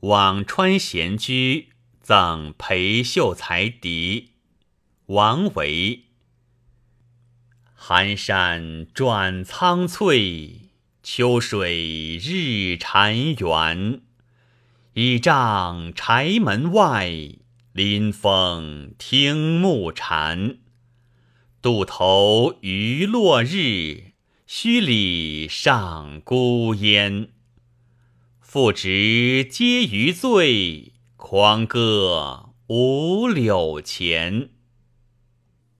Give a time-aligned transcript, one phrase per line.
[0.00, 4.34] 往川闲居，赠裴秀才狄。
[5.06, 6.04] 王维。
[7.74, 10.70] 寒山转苍翠，
[11.02, 14.02] 秋水日潺湲。
[14.92, 17.10] 倚杖柴门外，
[17.72, 20.58] 临风听暮蝉。
[21.60, 24.12] 渡头余落日，
[24.48, 27.30] 墟里上孤烟。
[28.50, 34.48] 复值皆余醉，狂歌五柳前。